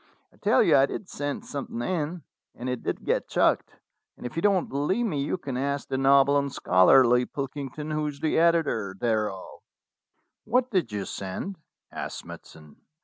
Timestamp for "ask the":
5.57-5.97